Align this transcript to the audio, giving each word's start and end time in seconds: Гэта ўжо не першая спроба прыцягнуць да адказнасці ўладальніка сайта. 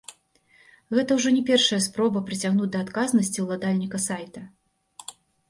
Гэта 0.99 1.11
ўжо 1.17 1.29
не 1.35 1.43
першая 1.49 1.79
спроба 1.87 2.23
прыцягнуць 2.31 2.71
да 2.77 2.81
адказнасці 2.87 3.45
ўладальніка 3.45 3.97
сайта. 4.09 4.41